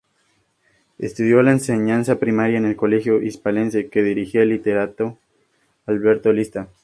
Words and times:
Estudió 0.97 1.43
la 1.43 1.51
enseñanza 1.51 2.17
primaria 2.17 2.57
en 2.57 2.65
el 2.65 2.75
Colegio 2.75 3.21
Hispalense, 3.21 3.89
que 3.91 4.01
dirigía 4.01 4.41
el 4.41 4.49
literato 4.49 5.19
Alberto 5.85 6.33
Lista. 6.33 6.67